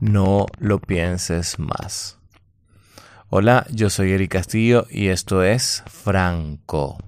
[0.00, 2.18] No lo pienses más.
[3.30, 6.98] Hola, yo soy Eric Castillo y esto es Franco.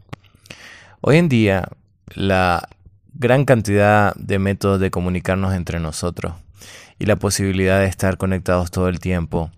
[1.00, 1.68] Hoy en día,
[2.14, 2.68] la
[3.14, 6.34] gran cantidad de métodos de comunicarnos entre nosotros
[6.98, 9.52] y la posibilidad de estar conectados todo el tiempo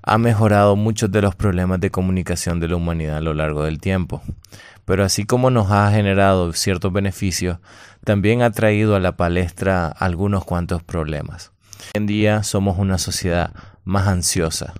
[0.00, 3.80] ha mejorado muchos de los problemas de comunicación de la humanidad a lo largo del
[3.80, 4.22] tiempo.
[4.86, 7.58] Pero así como nos ha generado ciertos beneficios,
[8.04, 11.52] también ha traído a la palestra algunos cuantos problemas.
[11.78, 13.52] Hoy en día somos una sociedad
[13.84, 14.74] más ansiosa,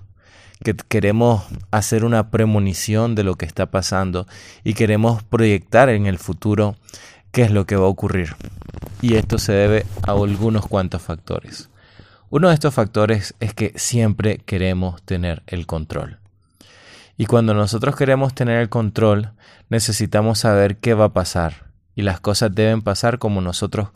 [0.63, 4.27] que queremos hacer una premonición de lo que está pasando
[4.63, 6.75] y queremos proyectar en el futuro
[7.31, 8.35] qué es lo que va a ocurrir.
[9.01, 11.69] Y esto se debe a algunos cuantos factores.
[12.29, 16.19] Uno de estos factores es que siempre queremos tener el control.
[17.17, 19.31] Y cuando nosotros queremos tener el control,
[19.69, 21.65] necesitamos saber qué va a pasar.
[21.95, 23.89] Y las cosas deben pasar como nosotros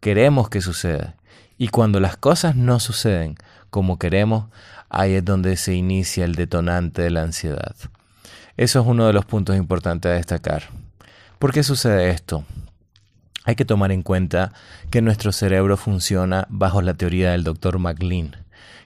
[0.00, 1.16] queremos que suceda.
[1.58, 3.36] Y cuando las cosas no suceden
[3.68, 4.46] como queremos,
[4.88, 7.74] ahí es donde se inicia el detonante de la ansiedad.
[8.56, 10.70] Eso es uno de los puntos importantes a destacar.
[11.38, 12.44] ¿Por qué sucede esto?
[13.44, 14.52] Hay que tomar en cuenta
[14.90, 17.78] que nuestro cerebro funciona bajo la teoría del Dr.
[17.78, 18.36] McLean,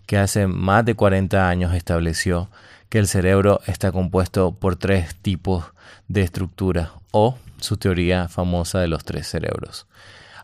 [0.06, 2.48] que hace más de 40 años estableció
[2.88, 5.64] que el cerebro está compuesto por tres tipos
[6.08, 9.86] de estructura o su teoría famosa de los tres cerebros.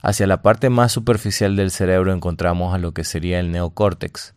[0.00, 4.34] Hacia la parte más superficial del cerebro encontramos a lo que sería el neocórtex,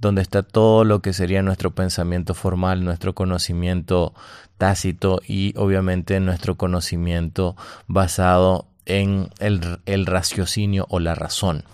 [0.00, 4.14] donde está todo lo que sería nuestro pensamiento formal, nuestro conocimiento
[4.58, 11.64] tácito y obviamente nuestro conocimiento basado en el, el, raciocinio o la razón.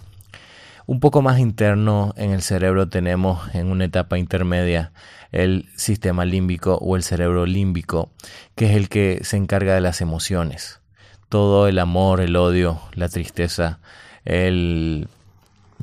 [0.86, 4.92] Un poco más interno en el cerebro tenemos en una etapa intermedia
[5.32, 8.10] el sistema límbico o el cerebro límbico,
[8.56, 10.80] que es el que se encarga de las emociones
[11.28, 13.78] todo el amor, el odio, la tristeza,
[14.24, 15.08] el,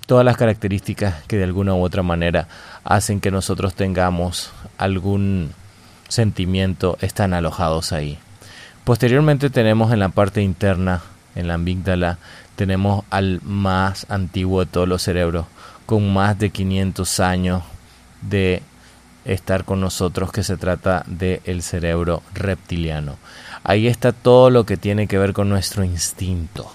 [0.05, 2.47] todas las características que de alguna u otra manera
[2.83, 5.52] hacen que nosotros tengamos algún
[6.08, 8.17] sentimiento están alojados ahí.
[8.83, 11.02] Posteriormente tenemos en la parte interna,
[11.36, 12.20] en la amígdala,
[12.55, 15.45] tenemos al más antiguo de todos los cerebros,
[15.86, 17.64] con más de 500 años
[18.21, 18.61] de
[19.25, 23.17] estar con nosotros, que se trata del cerebro reptiliano.
[23.63, 26.71] Ahí está todo lo que tiene que ver con nuestro instinto.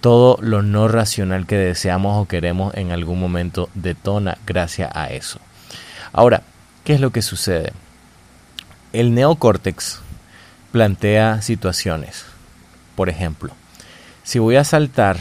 [0.00, 5.38] Todo lo no racional que deseamos o queremos en algún momento detona gracias a eso.
[6.12, 6.42] Ahora,
[6.84, 7.72] ¿qué es lo que sucede?
[8.92, 10.00] El neocórtex
[10.72, 12.24] plantea situaciones.
[12.96, 13.52] Por ejemplo,
[14.24, 15.18] si voy a saltar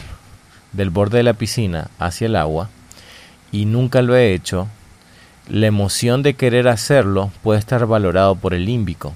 [0.71, 2.69] del borde de la piscina hacia el agua
[3.51, 4.67] y nunca lo he hecho,
[5.49, 9.15] la emoción de querer hacerlo puede estar valorado por el límbico,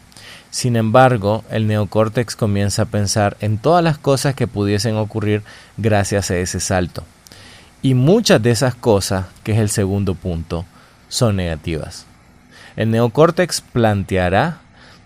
[0.56, 5.44] sin embargo, el neocórtex comienza a pensar en todas las cosas que pudiesen ocurrir
[5.76, 7.04] gracias a ese salto.
[7.82, 10.64] Y muchas de esas cosas, que es el segundo punto,
[11.10, 12.06] son negativas.
[12.78, 14.60] El neocórtex planteará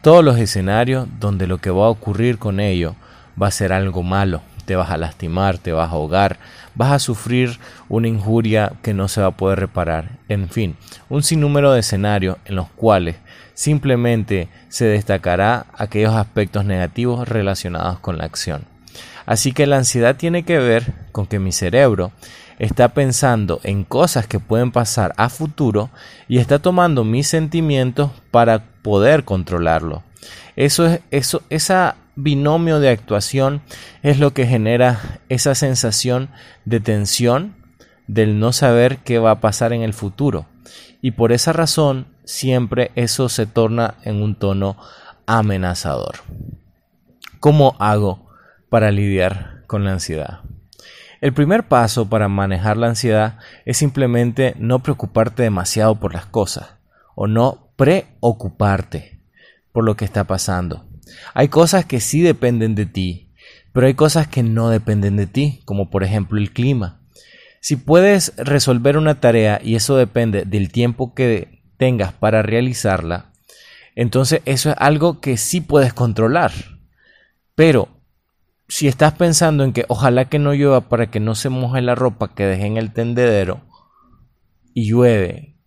[0.03, 2.95] todos los escenarios donde lo que va a ocurrir con ello
[3.41, 4.43] va a ser algo malo.
[4.69, 6.37] Te vas a lastimar, te vas a ahogar,
[6.75, 7.57] vas a sufrir
[7.87, 10.19] una injuria que no se va a poder reparar.
[10.27, 10.77] En fin,
[11.09, 13.15] un sinnúmero de escenarios en los cuales
[13.55, 18.65] simplemente se destacará aquellos aspectos negativos relacionados con la acción.
[19.25, 22.11] Así que la ansiedad tiene que ver con que mi cerebro
[22.59, 25.89] está pensando en cosas que pueden pasar a futuro
[26.27, 30.03] y está tomando mis sentimientos para poder controlarlo.
[30.55, 33.61] Eso es eso esa binomio de actuación
[34.03, 36.29] es lo que genera esa sensación
[36.65, 37.55] de tensión
[38.07, 40.47] del no saber qué va a pasar en el futuro.
[41.01, 44.77] Y por esa razón siempre eso se torna en un tono
[45.25, 46.15] amenazador.
[47.39, 48.27] ¿Cómo hago
[48.69, 50.41] para lidiar con la ansiedad?
[51.21, 56.75] El primer paso para manejar la ansiedad es simplemente no preocuparte demasiado por las cosas
[57.15, 59.21] o no preocuparte
[59.71, 60.88] por lo que está pasando.
[61.33, 63.31] Hay cosas que sí dependen de ti,
[63.73, 67.01] pero hay cosas que no dependen de ti, como por ejemplo el clima.
[67.61, 73.31] Si puedes resolver una tarea y eso depende del tiempo que tengas para realizarla,
[73.95, 76.51] entonces eso es algo que sí puedes controlar.
[77.55, 77.89] Pero
[78.69, 81.95] si estás pensando en que ojalá que no llueva para que no se moje la
[81.95, 83.61] ropa que dejé en el tendedero
[84.73, 85.57] y llueve,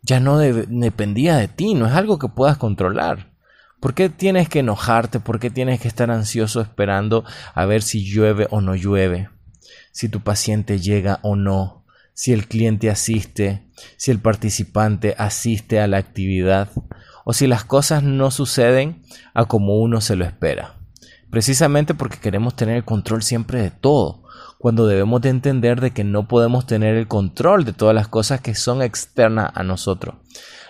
[0.00, 3.31] ya no dependía de ti, no es algo que puedas controlar.
[3.82, 5.18] ¿Por qué tienes que enojarte?
[5.18, 9.28] ¿Por qué tienes que estar ansioso esperando a ver si llueve o no llueve?
[9.90, 11.82] Si tu paciente llega o no
[12.14, 16.68] si el cliente asiste, si el participante asiste a la actividad
[17.24, 19.02] o si las cosas no suceden
[19.34, 20.76] a como uno se lo espera.
[21.30, 24.22] precisamente porque queremos tener el control siempre de todo,
[24.58, 28.40] cuando debemos de entender de que no podemos tener el control de todas las cosas
[28.40, 30.14] que son externas a nosotros.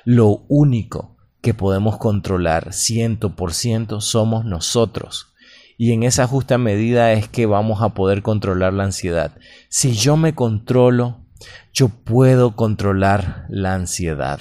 [0.07, 1.13] Lo único
[1.43, 5.35] que podemos controlar 100% somos nosotros.
[5.77, 9.33] Y en esa justa medida es que vamos a poder controlar la ansiedad.
[9.69, 11.27] Si yo me controlo,
[11.73, 14.39] yo puedo controlar la ansiedad.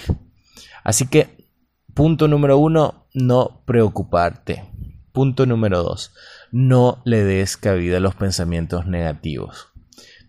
[0.84, 1.48] Así que,
[1.96, 4.64] punto número uno, no preocuparte.
[5.12, 6.14] Punto número dos,
[6.52, 9.71] no le des cabida a los pensamientos negativos.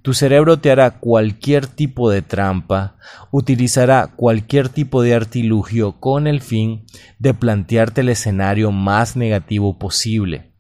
[0.03, 2.97] Tu cerebro te hará cualquier tipo de trampa,
[3.31, 6.85] utilizará cualquier tipo de artilugio con el fin
[7.21, 10.51] de plantearte el escenario más negativo posible.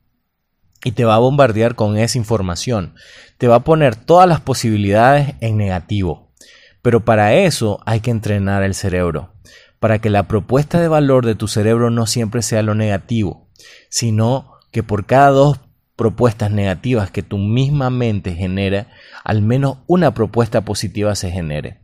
[0.85, 2.95] Y te va a bombardear con esa información.
[3.37, 6.33] Te va a poner todas las posibilidades en negativo.
[6.81, 9.33] Pero para eso hay que entrenar el cerebro.
[9.81, 13.49] Para que la propuesta de valor de tu cerebro no siempre sea lo negativo,
[13.89, 15.59] sino que por cada dos
[16.03, 18.89] propuestas negativas que tu misma mente genera,
[19.23, 21.79] al menos una propuesta positiva se genere.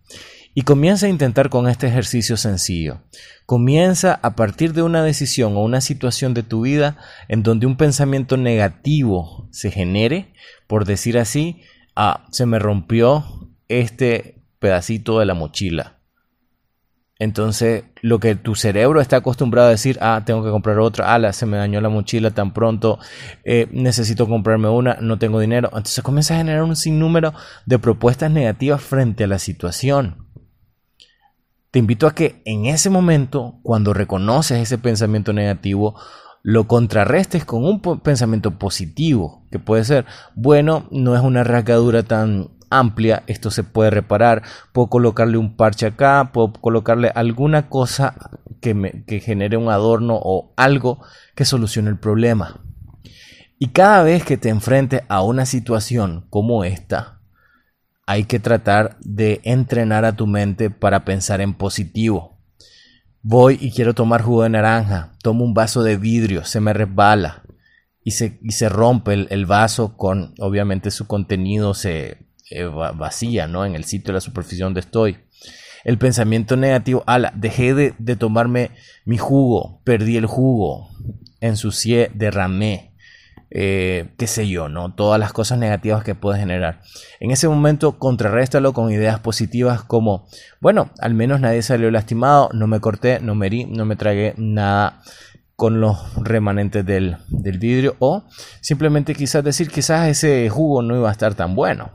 [0.56, 3.00] Y comienza a intentar con este ejercicio sencillo.
[3.46, 6.96] Comienza a partir de una decisión o una situación de tu vida
[7.28, 10.32] en donde un pensamiento negativo se genere,
[10.66, 11.62] por decir así,
[11.94, 13.24] ah, se me rompió
[13.68, 15.97] este pedacito de la mochila
[17.20, 21.32] entonces, lo que tu cerebro está acostumbrado a decir, ah, tengo que comprar otra, ala,
[21.32, 23.00] se me dañó la mochila tan pronto,
[23.44, 25.68] eh, necesito comprarme una, no tengo dinero.
[25.70, 27.34] Entonces comienza a generar un sinnúmero
[27.66, 30.28] de propuestas negativas frente a la situación.
[31.72, 35.96] Te invito a que en ese momento, cuando reconoces ese pensamiento negativo,
[36.42, 40.06] lo contrarrestes con un pensamiento positivo, que puede ser,
[40.36, 44.42] bueno, no es una rasgadura tan amplia, esto se puede reparar,
[44.72, 48.14] puedo colocarle un parche acá, puedo colocarle alguna cosa
[48.60, 51.00] que, me, que genere un adorno o algo
[51.34, 52.60] que solucione el problema.
[53.58, 57.20] Y cada vez que te enfrentes a una situación como esta,
[58.06, 62.38] hay que tratar de entrenar a tu mente para pensar en positivo.
[63.20, 67.42] Voy y quiero tomar jugo de naranja, tomo un vaso de vidrio, se me resbala
[68.04, 73.46] y se, y se rompe el, el vaso con, obviamente su contenido se, eh, vacía,
[73.46, 73.64] ¿no?
[73.64, 75.18] En el sitio de la superficie donde estoy.
[75.84, 78.70] El pensamiento negativo, ala, dejé de, tomarme
[79.04, 80.88] mi jugo, perdí el jugo,
[81.40, 82.94] ensucié, derramé,
[83.50, 84.94] eh, qué sé yo, ¿no?
[84.94, 86.82] Todas las cosas negativas que puede generar.
[87.20, 90.26] En ese momento, contrarréstalo con ideas positivas como,
[90.60, 94.34] bueno, al menos nadie salió lastimado, no me corté, no me herí, no me tragué
[94.36, 95.02] nada
[95.54, 98.24] con los remanentes del, del vidrio o
[98.60, 101.90] simplemente quizás decir quizás ese jugo no iba a estar tan bueno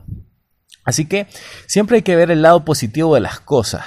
[0.84, 1.26] Así que
[1.66, 3.84] siempre hay que ver el lado positivo de las cosas,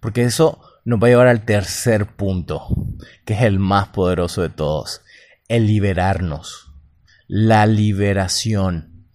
[0.00, 2.66] porque eso nos va a llevar al tercer punto,
[3.24, 5.02] que es el más poderoso de todos,
[5.48, 6.72] el liberarnos,
[7.28, 9.06] la liberación.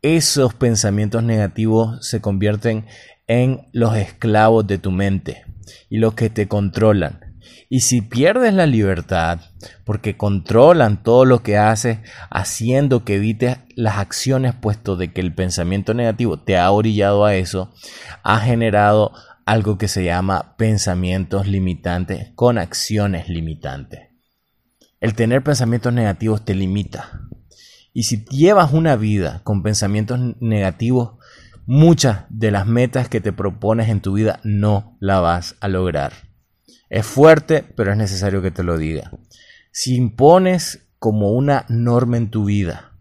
[0.00, 2.86] Esos pensamientos negativos se convierten
[3.26, 5.44] en los esclavos de tu mente
[5.90, 7.27] y los que te controlan.
[7.68, 9.40] Y si pierdes la libertad,
[9.84, 11.98] porque controlan todo lo que haces,
[12.30, 17.34] haciendo que evites las acciones, puesto de que el pensamiento negativo te ha orillado a
[17.34, 17.72] eso,
[18.22, 19.12] ha generado
[19.44, 24.00] algo que se llama pensamientos limitantes con acciones limitantes.
[25.00, 27.22] El tener pensamientos negativos te limita.
[27.92, 31.18] Y si llevas una vida con pensamientos negativos,
[31.66, 36.27] muchas de las metas que te propones en tu vida no la vas a lograr.
[36.90, 39.10] Es fuerte, pero es necesario que te lo diga.
[39.70, 42.92] Si impones como una norma en tu vida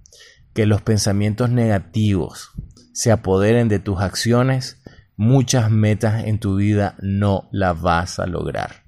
[0.54, 2.52] que los pensamientos negativos
[2.94, 4.82] se apoderen de tus acciones,
[5.16, 8.84] muchas metas en tu vida no las vas a lograr.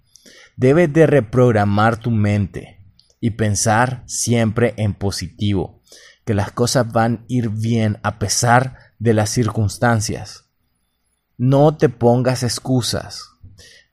[0.57, 2.79] Debes de reprogramar tu mente
[3.19, 5.81] y pensar siempre en positivo,
[6.25, 10.49] que las cosas van a ir bien a pesar de las circunstancias.
[11.37, 13.28] No te pongas excusas.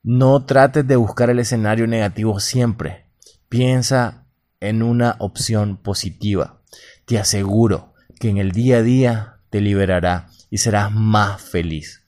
[0.08, 3.06] No trates de buscar el escenario negativo siempre.
[3.48, 4.24] Piensa
[4.60, 6.60] en una opción positiva.
[7.06, 12.04] Te aseguro que en el día a día te liberará y serás más feliz.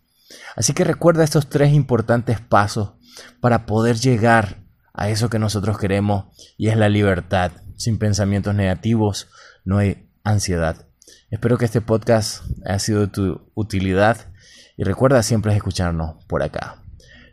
[0.55, 2.93] Así que recuerda estos tres importantes pasos
[3.41, 4.59] para poder llegar
[4.93, 6.27] a eso que nosotros queremos
[6.57, 7.51] y es la libertad.
[7.75, 9.27] Sin pensamientos negativos
[9.65, 10.87] no hay ansiedad.
[11.31, 14.31] Espero que este podcast haya sido de tu utilidad
[14.77, 16.85] y recuerda siempre escucharnos por acá.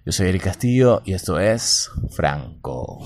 [0.05, 2.99] Yo soy Eric Castillo y esto es Franco.